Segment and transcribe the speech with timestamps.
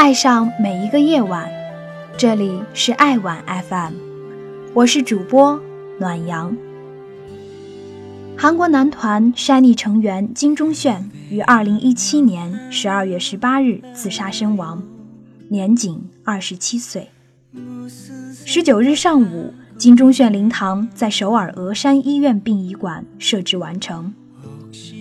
[0.00, 1.50] 爱上每一个夜晚，
[2.16, 3.94] 这里是爱晚 FM，
[4.72, 5.60] 我是主播
[5.98, 6.56] 暖阳。
[8.36, 14.80] 韩国男团 SHINee 成员金钟铉于二零一七年十二月十八日自杀身亡，
[15.48, 17.08] 年仅二十七岁。
[18.46, 24.14] 十九日上午，金钟铉灵堂在首尔峨山医院殡仪馆设置完成。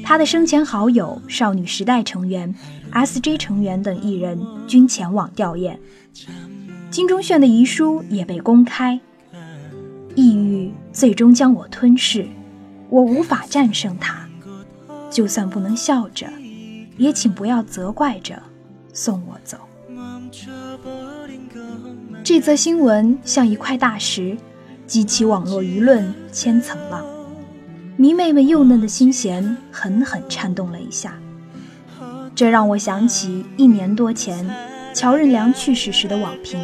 [0.03, 2.53] 他的生前好友、少女时代成员、
[2.91, 5.77] S.J 成员等艺人均前往吊唁。
[6.89, 8.99] 金钟铉的遗书也被公开：
[10.15, 12.25] 抑郁最终将我吞噬。
[12.89, 14.25] 我无法战胜它，
[15.11, 16.27] 就算不能笑着，
[16.95, 18.41] 也请不要责怪着
[18.93, 19.57] 送我走。
[22.23, 24.37] 这则新闻像一块大石，
[24.85, 27.05] 激起网络舆论千层浪。
[27.99, 31.19] 迷妹们幼嫩的心弦狠狠颤动了一下，
[32.35, 34.47] 这让我想起一年多前
[34.93, 36.59] 乔任梁去世时的网评。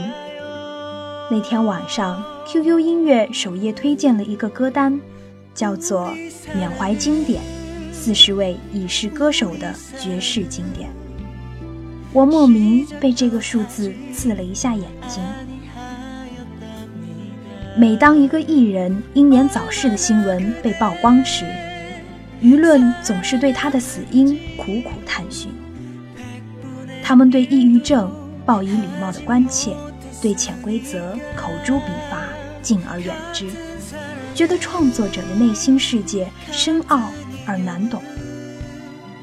[1.31, 4.99] 那天晚上，QQ 音乐首页推荐了一个歌单。
[5.55, 6.11] 叫做
[6.55, 7.39] 缅怀经典，
[7.91, 10.89] 四十位已逝歌手的绝世经典。
[12.11, 15.21] 我莫名被这个数字刺了一下眼睛。
[17.75, 21.43] 每当一个艺人英年早逝的新闻被曝光时，
[22.39, 25.51] 舆论总是对他的死因苦苦探寻。
[27.01, 28.11] 他们对抑郁症
[28.45, 29.75] 报以礼貌的关切，
[30.21, 32.27] 对潜规则口诛笔伐，
[32.61, 33.47] 敬而远之。
[34.35, 37.09] 觉得创作者的内心世界深奥
[37.47, 38.03] 而难懂，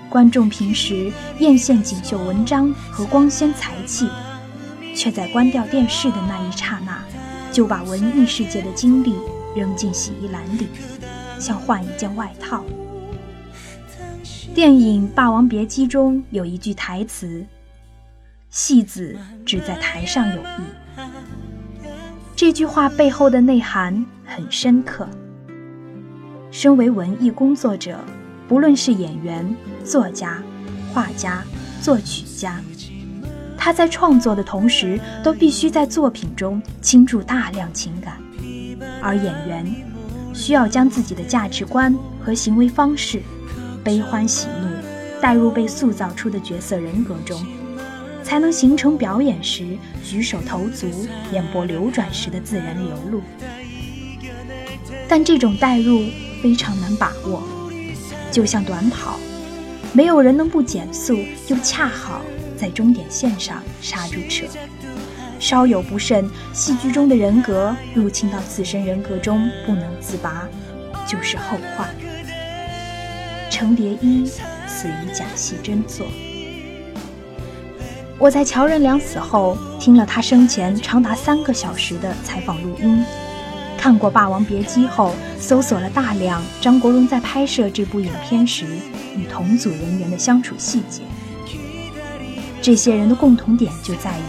[0.09, 4.09] 观众平时艳羡锦绣文章和光鲜才气，
[4.97, 7.01] 却在关掉电视的那一刹那，
[7.53, 9.15] 就把文艺世界的经历
[9.57, 10.69] 扔进洗衣篮里，
[11.39, 12.65] 像换一件外套。
[14.55, 17.45] 电影《霸王别姬》中有一句台词
[18.51, 21.05] ：“戏子只在台上有意。”
[22.37, 24.07] 这句话背后的内涵。
[24.33, 25.09] 很深刻。
[26.53, 27.99] 身为文艺工作者，
[28.47, 30.41] 不论是演员、作家、
[30.95, 31.43] 画家、
[31.83, 32.61] 作曲家，
[33.63, 38.15] 他在创作的同时，都必须在作品中倾注大量情感；
[39.03, 39.67] 而演员
[40.33, 41.95] 需要将自己的价值观
[42.25, 43.21] 和行为方式、
[43.85, 47.39] 悲欢喜怒带入被塑造出的角色人格中，
[48.23, 50.89] 才能形成表演时举手投足、
[51.31, 53.21] 眼波流转时的自然流露。
[55.07, 56.05] 但这种代入
[56.43, 57.43] 非常难把握，
[58.33, 59.19] 就像短跑，
[59.93, 62.23] 没有人能不减速，又恰好
[62.61, 64.45] 在终点线上刹住车。
[65.39, 70.47] 稍有不慎，戏剧中的人格入侵到自身人格中不能自拔，
[71.07, 71.89] 就是后患。
[73.51, 74.27] 程蝶衣
[74.67, 76.07] 死于假戏真做。
[78.19, 83.03] 我在乔任梁死后听了他生前长达三个小时的采访录音。
[83.79, 88.67] 看过《霸王别姬》后，搜索了大量张国荣在拍摄这部影片时
[89.17, 91.01] 与同组人员的相处细节。
[92.63, 94.23] 这些人的共同点就在于，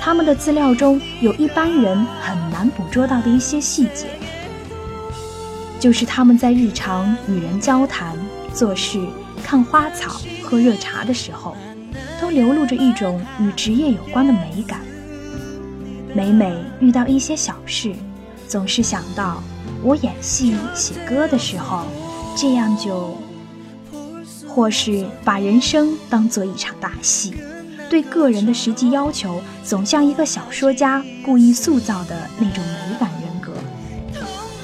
[0.00, 4.06] 他们的资料中有一般人很难捕捉到的一些细节，
[5.80, 8.16] 就是他们在日常与人交谈、
[8.54, 9.00] 做事、
[9.42, 11.56] 看花草、喝热茶的时候，
[12.20, 14.80] 都流露着一种与职业有关的美感。
[16.14, 17.92] 每每遇到一些小事，
[18.46, 19.42] 总是想到，
[19.82, 21.84] 我演戏写歌的时候，
[22.36, 23.16] 这样就，
[24.48, 27.34] 或是把人生当做一场大戏，
[27.88, 33.52] 对个人的实际要求，总像一个小说家故意塑造的那种美感人格。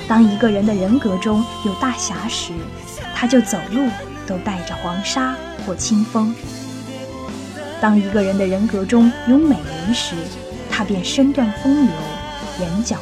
[0.06, 2.52] 当一个人的人格中有大侠时，
[3.14, 3.88] 他就走路
[4.26, 5.34] 都带着黄沙
[5.66, 6.34] 或清风；
[7.80, 9.56] 当一个人的人格中有美
[9.86, 10.14] 人时，
[10.70, 11.94] 他便身段风流，
[12.60, 12.98] 眼角。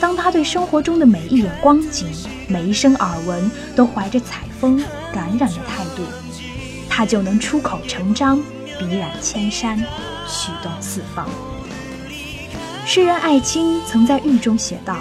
[0.00, 2.06] 当他对生活中的每一眼光景、
[2.46, 4.76] 每一声耳闻都怀着采风
[5.14, 6.02] 感染的态度，
[6.96, 8.40] 他就能出口成章，
[8.78, 9.76] 笔染千山，
[10.28, 11.28] 曲动四方。
[12.86, 14.98] 诗人艾青曾在狱中写道：“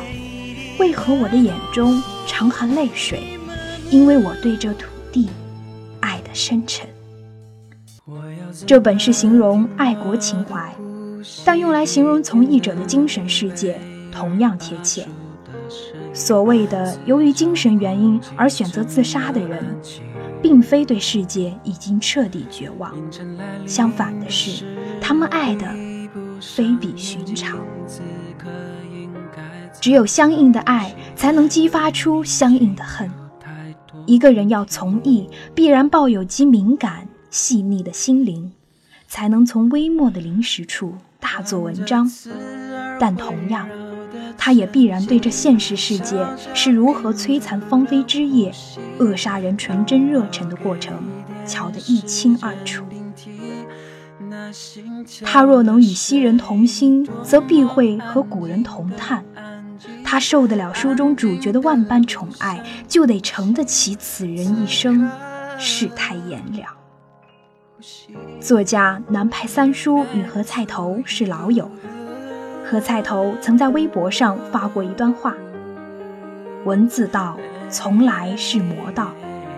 [0.79, 3.37] 为何我的眼中常含泪水？
[3.91, 5.29] 因为我对这土地
[5.99, 6.89] 爱得深沉。”
[8.65, 10.73] 这本是形容爱国情怀，
[11.45, 13.79] 但用来形容从艺者的精神世界。
[14.11, 15.05] 同样贴切。
[16.11, 19.63] 所谓的由于精神原因而选择自杀的人，
[20.43, 22.93] 并非对世界已经彻底绝望，
[23.65, 24.65] 相反的是，
[25.01, 25.65] 他们爱的
[26.41, 27.57] 非比寻常。
[29.81, 33.09] 只有相应的爱，才能激发出相应的恨。
[34.05, 38.51] 一个人要从艺，必然抱有极敏感、细腻的心灵。
[39.05, 42.09] 才能从微末的临时处大做文章。
[42.99, 43.69] 但同样，
[44.37, 48.51] 他也必然对这现实世界是如何摧残芳菲之叶、
[48.99, 50.95] 扼杀人纯真热忱的过程，
[51.45, 52.83] 瞧得一清二楚。
[55.23, 59.23] 他若能与昔人同心，则必会和古人同叹。
[60.03, 65.09] 他受得了书中主角的万般宠爱，就得承得起此人一生
[65.57, 66.71] 世态炎凉。
[68.39, 71.69] 作家南派三叔与何菜头是老友，
[72.73, 75.35] 何菜头曾在微博上发过一段话：
[76.65, 77.37] 文字道
[77.69, 79.11] 从来是魔道，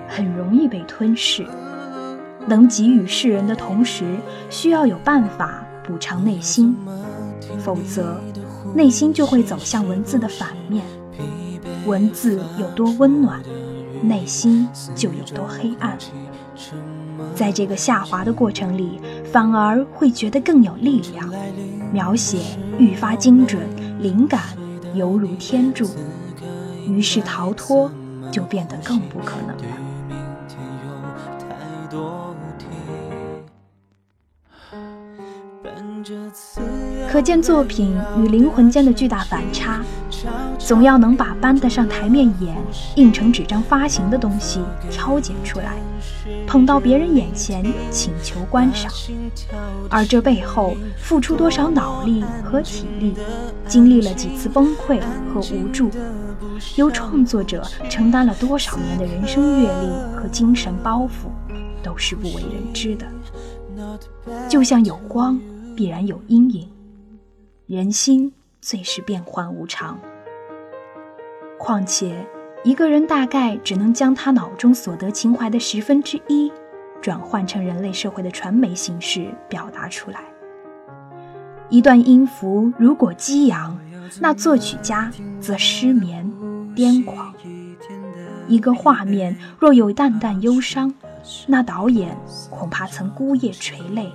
[0.06, 1.48] 很容易被吞噬。
[2.46, 4.04] 能给予世人的同时，
[4.50, 6.76] 需要有办法补偿内心，
[7.58, 8.20] 否则
[8.74, 10.84] 内心就会走向文字的反面。
[11.86, 13.40] 文字有多温暖，
[14.02, 15.98] 内心就有多黑暗。
[17.34, 19.00] 在这个下滑的过程里，
[19.32, 21.32] 反而会觉得更有力量，
[21.96, 22.40] 描写
[22.78, 23.64] 愈发精准，
[24.02, 24.42] 灵感
[24.96, 25.90] 犹如天助，
[26.86, 27.90] 于是逃脱
[28.30, 29.64] 就变得更不可能了。
[37.10, 39.82] 可见作品与灵魂间的巨大反差，
[40.66, 42.58] 总要能把搬得上台面演、
[42.96, 45.78] 印成纸张发行的东西挑拣出来，
[46.48, 48.92] 捧到别人眼前请求观赏。
[49.92, 53.14] 而这背后付出多少脑力和体力，
[53.68, 55.00] 经历了几次崩溃
[55.32, 55.92] 和无助，
[56.78, 61.30] 由创作者承担了多少年的人生阅历和精神包袱，
[61.84, 63.06] 都是不为人知的。
[64.50, 65.40] 就像有光，
[65.76, 66.68] 必然有阴影。
[67.68, 70.00] 人心最是变幻无常，
[71.66, 72.24] 况且
[72.64, 76.52] 一个人大概只能将他脑中所得情怀的十分之一，
[77.02, 80.20] 转换成人类社会的传媒形式表达出来。
[81.72, 83.76] 一段音符如果激扬，
[84.20, 86.32] 那作曲家则失眠
[86.76, 87.34] 癫狂；
[88.48, 90.94] 一个画面若有淡淡忧伤，
[91.48, 92.16] 那导演
[92.52, 94.12] 恐怕曾孤夜垂泪，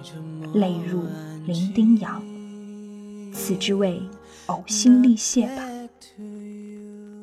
[0.55, 1.03] 泪如
[1.47, 2.23] 伶仃洋。
[3.33, 4.01] 此之谓
[4.47, 5.65] 呕心沥血吧。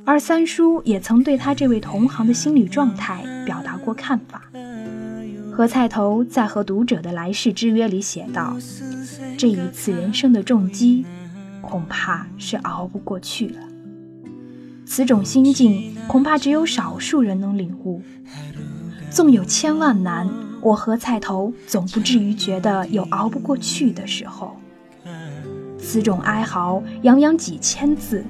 [0.07, 4.42] 而三叔也曾对他这位同行的心理状态表达过看法。
[5.51, 8.56] 何菜头在和读者的来世之约里写道
[9.38, 11.06] ：“这一次人生的重击，
[11.62, 13.59] 恐怕是熬不过去了。
[14.86, 18.01] 此种心境，恐怕只有少数人能领悟。
[19.12, 20.30] 纵有千万难，
[20.62, 24.56] 我何菜头总不至于觉得有熬不过去的时候。”
[25.77, 28.24] 此种哀嚎，洋洋几千字，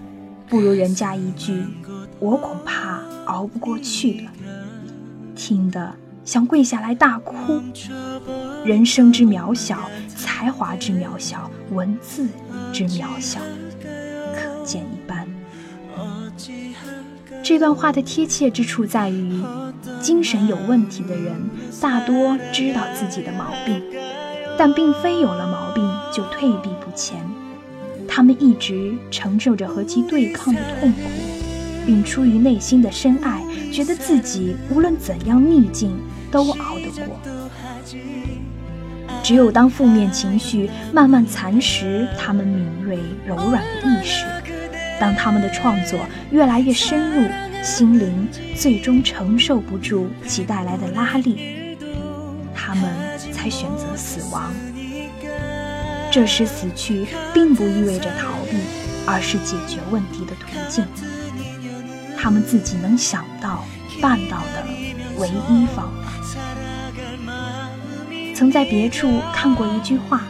[0.49, 1.63] 不如人家一句
[2.19, 4.31] “我恐怕熬不过去了”，
[5.35, 7.61] 听得想跪下来大哭。
[8.63, 12.27] 人生之渺小，才华之渺小，文字
[12.71, 13.41] 之渺小，
[14.33, 15.27] 可见一斑。
[17.43, 19.41] 这段话的贴切之处在于，
[20.01, 21.33] 精神有问题的人
[21.81, 23.81] 大多知道自己的毛病，
[24.57, 25.83] 但并非有了毛病
[26.13, 27.19] 就退避不前。
[28.07, 30.99] 他们一直承受着和其对抗的痛苦，
[31.85, 35.95] 并出于内心的深爱，觉得自己无论怎样逆境
[36.31, 37.19] 都熬得过。
[39.23, 44.25] 只有当负面情绪慢慢蚕食他们敏锐柔软的意识，
[44.99, 45.99] 当他们的创作
[46.31, 47.27] 越来越深入，
[47.63, 51.75] 心灵最终承受不住其带来的拉力，
[52.55, 52.83] 他们
[53.33, 54.51] 才选择死亡。
[56.17, 58.57] 这时死去并不意味着逃避，
[59.05, 60.83] 而是解决问题的途径。
[62.17, 63.63] 他们自己能想到、
[64.01, 64.65] 办到的
[65.19, 66.11] 唯一方法。
[68.33, 70.23] 曾在别处看过一句话：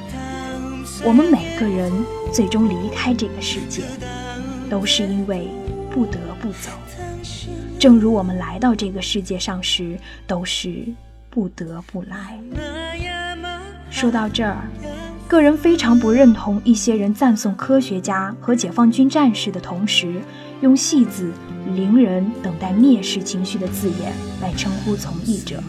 [1.06, 1.90] 我们每个人
[2.34, 3.84] 最终离开这个世界，
[4.70, 5.48] 都是因为
[5.90, 6.70] 不得不走，
[7.80, 10.84] 正如我们来到这个世界上时，都是
[11.30, 12.38] 不得不来。
[13.90, 14.68] 说到这儿。
[15.28, 20.22] 个人非常不认同一些人赞颂科学家和解放军战士的同时，
[20.62, 21.32] 用戏子、
[21.76, 25.62] 伶人等待蔑视情绪的字眼来称呼从艺者。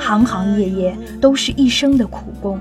[0.00, 2.58] 行行业业都是一生的苦工，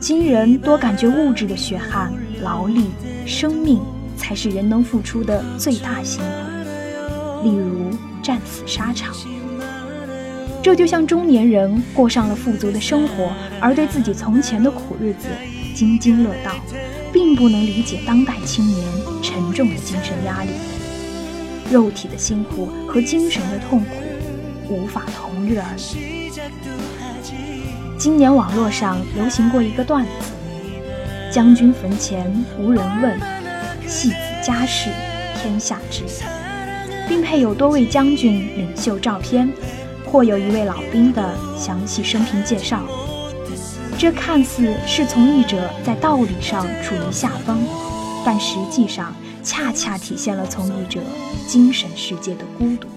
[0.00, 2.12] 今人多感觉物质的血汗、
[2.42, 2.86] 劳力、
[3.24, 3.80] 生命
[4.16, 7.90] 才是人能付出的最大辛苦，例如
[8.22, 9.14] 战死沙场。
[10.62, 15.28] 这就像中年人过上了富足的生活，而对自己从前的苦日子
[15.74, 16.54] 津津乐道，
[17.12, 18.86] 并不能理解当代青年
[19.22, 20.50] 沉重的精神压力。
[21.72, 23.86] 肉体的辛苦和精神的痛苦
[24.68, 26.30] 无法同日而语。
[27.96, 30.10] 今年网络上流行过一个段子
[31.32, 33.18] ：“将军坟前无人问，
[33.86, 34.90] 戏子家事
[35.40, 36.02] 天下知。”
[37.08, 39.50] 并配有多位将军领袖照片，
[40.10, 42.82] 或有一位老兵的详细生平介绍。
[43.98, 47.58] 这看似是从译者在道理上处于下风，
[48.24, 51.00] 但实际上恰恰体现了从译者
[51.46, 52.88] 精神世界的孤独。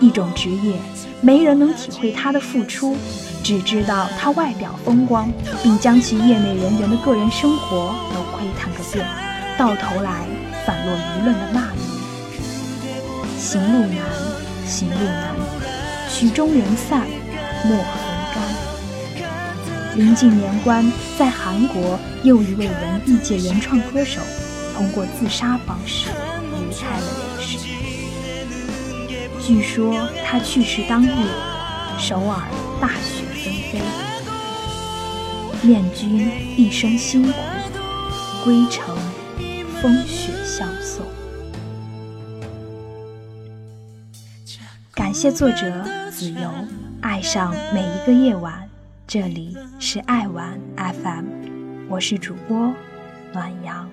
[0.00, 0.76] 一种职业，
[1.22, 2.94] 没人能体会他的付出，
[3.42, 9.06] 只知道他外表风光，并将其业内人员的个人生活都窥探个遍，
[9.56, 10.26] 到头来
[10.66, 11.80] 反落舆论的骂名。
[13.38, 13.98] 行路难，
[14.66, 15.33] 行路难，
[16.14, 17.08] 曲终人散，
[17.64, 17.84] 莫痕
[18.32, 18.40] 干。
[19.96, 24.20] 临近年关，在韩国，又一位文艺界原创歌手
[24.76, 26.10] 通过自杀方式
[26.52, 27.58] 离开了人世。
[29.44, 31.10] 据说他去世当日，
[31.98, 32.42] 首尔
[32.80, 33.80] 大雪纷飞。
[35.64, 37.32] 恋君一生辛苦，
[38.44, 38.96] 归程
[39.82, 41.04] 风雪相送。
[44.94, 46.48] 感谢作者子由，
[47.00, 48.68] 爱上每一个夜晚。
[49.08, 51.24] 这里是爱玩 FM，
[51.88, 52.72] 我是主播
[53.32, 53.90] 暖阳。